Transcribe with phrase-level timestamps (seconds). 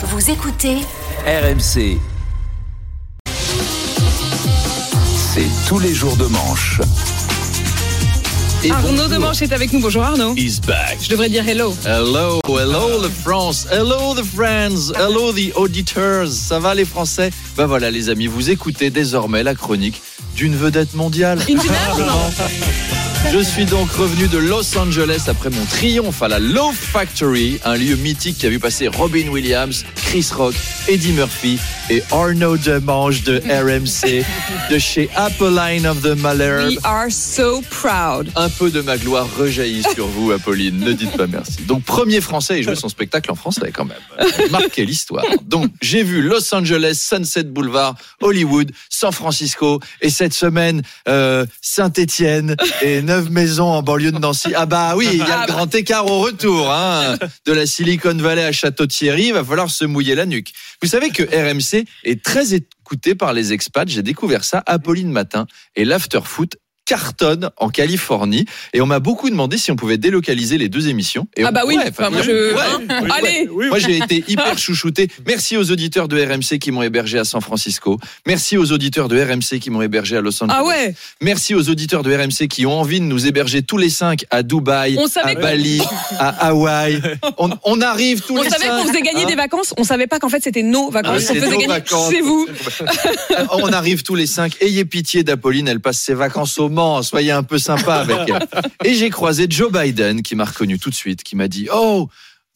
[0.00, 0.76] Vous écoutez
[1.26, 1.98] RMC.
[5.16, 6.80] C'est tous les jours de manche.
[8.62, 9.08] Et Arnaud bonjour.
[9.08, 9.80] de Manche est avec nous.
[9.80, 10.36] Bonjour Arnaud.
[10.36, 10.98] He's back.
[11.02, 11.74] Je devrais dire hello.
[11.84, 16.28] Hello, hello the France, hello the friends, hello the auditors.
[16.28, 17.32] Ça va les Français?
[17.56, 20.00] Ben voilà les amis, vous écoutez désormais la chronique
[20.36, 21.40] d'une vedette mondiale.
[21.48, 22.30] Une non
[23.26, 27.76] Je suis donc revenu de Los Angeles après mon triomphe à la Love Factory, un
[27.76, 30.54] lieu mythique qui a vu passer Robin Williams, Chris Rock,
[30.88, 31.58] Eddie Murphy
[31.90, 34.24] et Arnaud Demange de RMC,
[34.70, 36.68] de chez Apolline of the Malherbe.
[36.68, 38.30] We are so proud.
[38.34, 40.78] Un peu de ma gloire rejaillit sur vous, Apolline.
[40.78, 41.62] Ne dites pas merci.
[41.66, 43.98] Donc, premier Français à jouer son spectacle en français, quand même.
[44.50, 45.24] Marquez l'histoire.
[45.44, 52.56] Donc, j'ai vu Los Angeles, Sunset Boulevard, Hollywood, San Francisco, et cette semaine, euh, Saint-Étienne
[52.82, 54.52] et Neuve Maisons en banlieue de Nancy.
[54.54, 57.16] Ah bah oui, il y a le grand écart au retour, hein.
[57.46, 60.52] De la Silicon Valley à Château-Thierry, il va falloir se mouiller la nuque.
[60.82, 63.88] Vous savez que RMC est très écouté par les expats.
[63.88, 69.58] J'ai découvert ça, Apolline Matin et l'Afterfoot cartonne en Californie et on m'a beaucoup demandé
[69.58, 71.28] si on pouvait délocaliser les deux émissions.
[71.36, 72.54] Et Ah on- bah oui, ouais, enfin, moi ouais, je.
[72.54, 72.60] ouais.
[72.88, 75.08] hein, Allez Moi, j'ai été hyper chouchouté.
[75.26, 77.98] Merci aux auditeurs de RMC qui m'ont hébergé à San Francisco.
[78.26, 80.56] Merci aux auditeurs de RMC qui m'ont hébergé à Los Angeles.
[80.58, 83.90] Ah ouais Merci aux auditeurs de RMC qui ont envie de nous héberger tous les
[83.90, 85.82] cinq à Dubaï, On savait à que- Bali,
[86.18, 87.02] à Hawaï.
[87.36, 88.78] On, on arrive tous On les savait cinq.
[88.82, 91.22] qu'on faisait gagner Hein des vacances, on savait pas qu'en fait c'était nos Ah, vacances.
[91.22, 92.10] c'est on faisait gagner vacances.
[92.10, 92.46] chez vous.
[93.52, 94.56] on arrive tous les cinq.
[94.60, 96.68] Ayez pitié d'Apolline, elle passe ses vacances au
[97.02, 98.46] Soyez un peu sympa avec elle.
[98.84, 102.08] Et j'ai croisé Joe Biden qui m'a reconnu tout de suite, qui m'a dit Oh,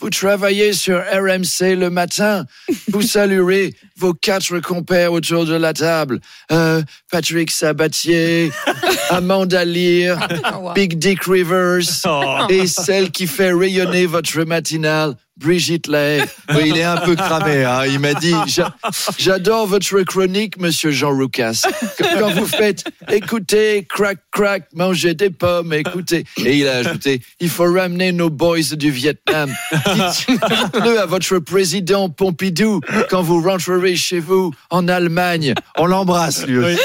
[0.00, 2.46] vous travaillez sur RMC le matin.
[2.92, 6.20] Vous saluerez vos quatre compères autour de la table.
[6.52, 8.52] Euh, Patrick Sabatier,
[9.10, 10.28] Amanda Lear,
[10.74, 12.06] Big Dick Rivers
[12.48, 16.22] et celle qui fait rayonner votre matinale, Brigitte Lay.
[16.64, 17.64] Il est un peu cramé.
[17.64, 17.86] Hein.
[17.86, 18.74] Il m'a dit J'a-
[19.18, 21.62] J'adore votre chronique, monsieur Jean Roucas.
[22.18, 26.24] Quand vous faites écoutez, crack, crack, manger des pommes, écoutez.
[26.44, 29.52] Et il a ajouté Il faut ramener nos boys du Vietnam.
[29.94, 35.54] Dites-le à votre président Pompidou quand vous rentrerez chez vous en Allemagne.
[35.76, 36.78] On l'embrasse, lui aussi.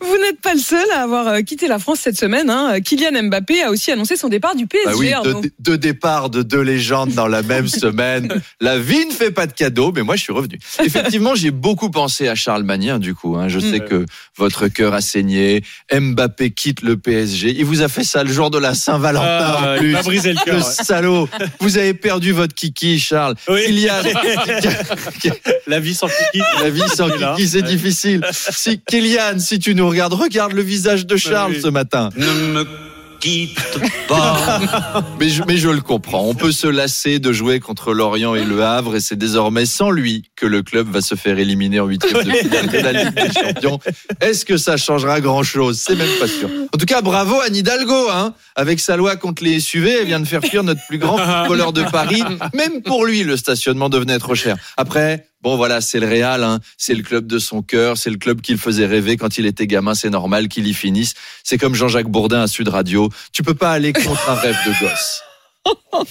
[0.00, 2.50] Vous n'êtes pas le seul à avoir euh, quitté la France cette semaine.
[2.50, 2.80] hein.
[2.80, 4.86] Kylian Mbappé a aussi annoncé son départ du PSG.
[4.86, 8.42] Bah oui, deux, deux départs de deux légendes dans la même semaine.
[8.60, 10.58] La vie ne fait pas de cadeaux, mais moi je suis revenu.
[10.82, 13.36] Effectivement, j'ai beaucoup pensé à Charles Magnien du coup.
[13.36, 13.48] hein.
[13.48, 14.04] Je sais que
[14.36, 15.62] votre cœur a saigné.
[15.92, 17.54] Mbappé quitte le PSG.
[17.58, 19.92] Il vous a fait ça le jour de la Saint-Valentin Ah, en il plus.
[19.92, 20.56] m'a brisé le Le cœur.
[20.56, 20.84] ouais.
[20.84, 21.28] salaud.
[21.60, 23.34] Vous avez perdu votre kiki, Charles.
[23.48, 23.64] Oui.
[23.66, 23.92] Kylian,
[25.66, 26.42] La vie sans kiki.
[26.62, 27.68] la vie sans Il kiki, c'est Ouais.
[27.68, 28.26] difficile.
[28.32, 31.60] Si Kylian, si tu nous regardes, regarde le visage de Charles Oui.
[31.62, 32.10] ce matin.
[32.16, 32.66] Ne me
[33.20, 33.58] quitte
[34.08, 34.60] pas.
[35.18, 36.26] Mais je, mais je le comprends.
[36.28, 39.90] On peut se lasser de jouer contre Lorient et Le Havre et c'est désormais sans
[39.90, 43.14] lui que le club va se faire éliminer en huitième de finale de la Ligue
[43.14, 43.78] des Champions.
[44.20, 45.80] Est-ce que ça changera grand-chose?
[45.82, 46.50] C'est même pas sûr.
[46.70, 48.34] En tout cas, bravo à Hidalgo, hein.
[48.54, 51.72] Avec sa loi contre les SUV, elle vient de faire fuir notre plus grand footballeur
[51.72, 52.22] de Paris.
[52.52, 54.56] Même pour lui, le stationnement devenait trop cher.
[54.76, 56.60] Après, bon voilà, c'est le Real, hein.
[56.76, 59.66] c'est le club de son cœur, c'est le club qu'il faisait rêver quand il était
[59.66, 59.94] gamin.
[59.94, 61.14] C'est normal qu'il y finisse.
[61.42, 63.08] C'est comme Jean-Jacques Bourdin à Sud Radio.
[63.32, 65.22] Tu peux pas aller contre un rêve de gosse.
[65.66, 66.02] Euh,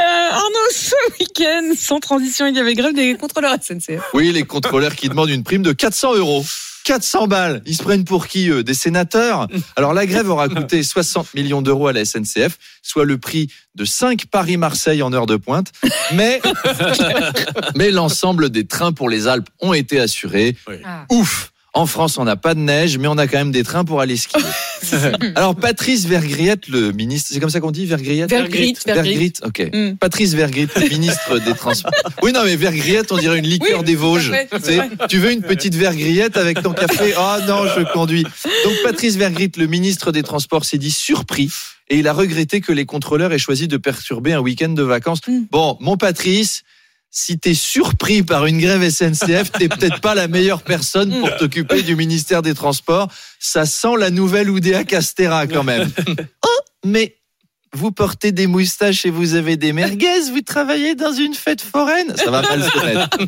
[0.00, 4.00] Arnaud, ce week-end, sans transition, il y avait grève des contrôleurs SNCF.
[4.14, 6.44] Oui, les contrôleurs qui demandent une prime de 400 euros.
[6.84, 7.62] 400 balles.
[7.66, 8.64] Ils se prennent pour qui, eux?
[8.64, 9.46] Des sénateurs?
[9.76, 13.84] Alors, la grève aura coûté 60 millions d'euros à la SNCF, soit le prix de
[13.84, 15.72] 5 Paris-Marseille en heure de pointe.
[16.12, 16.40] Mais,
[17.76, 20.56] mais l'ensemble des trains pour les Alpes ont été assurés.
[20.84, 21.04] Ah.
[21.10, 23.84] Ouf en France, on n'a pas de neige, mais on a quand même des trains
[23.84, 24.42] pour aller skier.
[25.36, 28.28] Alors, Patrice Vergriette, le ministre, c'est comme ça qu'on dit, Vergriette?
[28.28, 29.10] Vergrit, Vergrit.
[29.10, 29.70] Vergrit, ok.
[29.72, 29.96] Mm.
[29.96, 31.92] Patrice Vergrit, le ministre des Transports.
[32.22, 34.30] Oui, non, mais Vergriette, on dirait une liqueur Oui, des Vosges.
[34.30, 37.14] fait, Tu veux une petite Vergriette avec ton café?
[37.16, 38.22] Ah non, je conduis.
[38.22, 41.50] Donc, Patrice Vergrit, le ministre des Transports, s'est dit surpris
[41.88, 45.20] et il a regretté que les contrôleurs aient choisi de perturber un week-end de vacances.
[45.26, 45.42] Mm.
[45.50, 46.62] Bon, mon Patrice,
[47.14, 51.82] si t'es surpris par une grève SNCF, t'es peut-être pas la meilleure personne pour t'occuper
[51.82, 53.08] du ministère des Transports.
[53.38, 55.90] Ça sent la nouvelle Oudéa Castera quand même.
[56.44, 57.16] Oh, mais
[57.74, 62.14] vous portez des moustaches et vous avez des merguez, vous travaillez dans une fête foraine.
[62.16, 63.18] Ça va mal se mettre.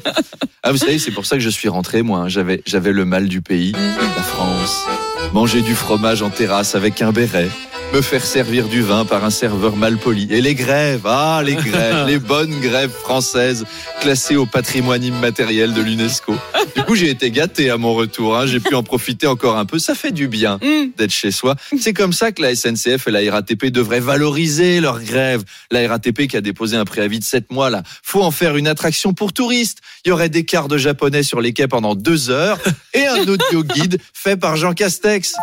[0.63, 2.21] Ah, vous savez, c'est pour ça que je suis rentré, moi.
[2.21, 2.29] hein.
[2.29, 4.85] J'avais, j'avais le mal du pays, la France.
[5.33, 7.49] Manger du fromage en terrasse avec un béret.
[7.95, 10.27] Me faire servir du vin par un serveur mal poli.
[10.29, 13.65] Et les grèves, ah les grèves, les bonnes grèves françaises
[14.01, 16.35] classées au patrimoine immatériel de l'UNESCO.
[16.75, 18.37] Du coup, j'ai été gâté à mon retour.
[18.37, 18.47] hein.
[18.47, 19.79] J'ai pu en profiter encore un peu.
[19.79, 20.91] Ça fait du bien Hum.
[20.99, 21.55] d'être chez soi.
[21.81, 25.45] C'est comme ça que la SNCF et la RATP devraient valoriser leur grève.
[25.71, 28.67] La RATP qui a déposé un préavis de 7 mois là, faut en faire une
[28.67, 29.79] attraction pour touristes.
[30.05, 32.59] Il y aurait des quarts de japonais sur les quais pendant deux heures
[32.93, 35.35] et un audio guide fait par Jean Castex.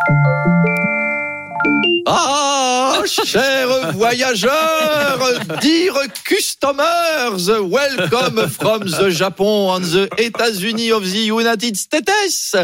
[2.06, 5.92] Ah, chers voyageurs, dear
[6.24, 12.56] customers, welcome from the Japan and the États-Unis of the United States.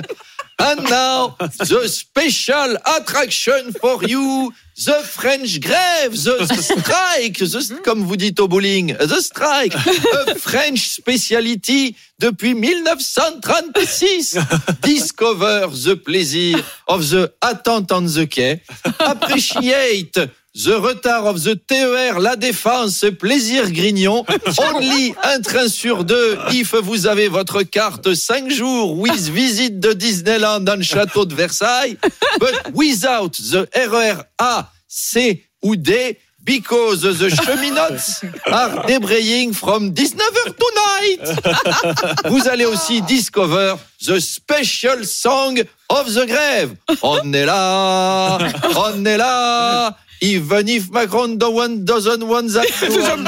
[0.60, 4.52] And now, the special attraction for you,
[4.84, 10.88] the French grève, the strike, the- comme vous dites au bowling, the strike, a French
[10.88, 14.36] speciality depuis 1936.
[14.82, 18.60] Discover the pleasure of the attente on the quai.
[18.98, 20.18] Appreciate
[20.58, 24.24] the retard of the TER La Défense, plaisir grignon.
[24.58, 29.92] Only un train sur deux if vous avez votre carte 5 jours with visit de
[29.92, 31.96] Disneyland dans le château de Versailles.
[32.40, 40.56] But without the RER A, C ou D, because the cheminots are debraying from 19h
[40.56, 42.26] tonight.
[42.30, 46.74] Vous allez aussi discover the special song of the grève.
[47.02, 48.38] On est là,
[48.74, 49.96] on est là.
[50.20, 52.66] Even if Macron don't want- doesn't want that.
[52.82, 53.26] on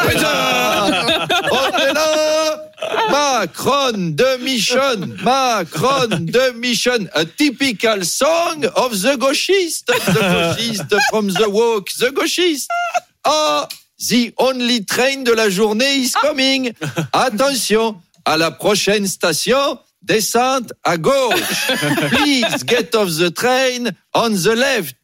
[1.78, 2.66] est là.
[3.10, 9.92] Macron de mission, Macron de mission, a typical song of the gauchiste, the
[10.56, 12.66] gauchiste from the walk, the gauchiste.
[13.24, 13.68] Ah,
[14.08, 16.72] the only train de la journée is coming.
[17.12, 21.68] Attention, à la prochaine station, descente à gauche.
[22.10, 24.96] Please get off the train on the left.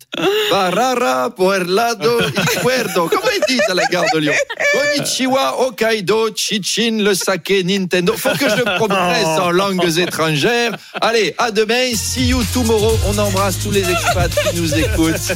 [0.51, 3.09] Barara, Puerlado, Izquierdo.
[3.09, 4.33] Comment ils disent à la gare de Lyon
[4.73, 8.15] Konnichiwa, Hokkaido, Chichin, le saké, Nintendo.
[8.17, 10.73] Faut que je progresse en langues étrangères.
[11.01, 11.95] Allez, à demain.
[11.95, 12.99] See you tomorrow.
[13.07, 15.33] On embrasse tous les expats qui nous écoutent.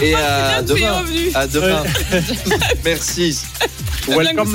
[0.00, 1.04] Et à demain.
[1.34, 1.82] À demain.
[2.84, 3.38] Merci.
[4.06, 4.54] Welcome